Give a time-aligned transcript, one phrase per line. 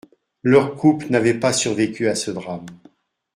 [0.41, 2.65] Leur couple n’avait pas survécu à ce drame.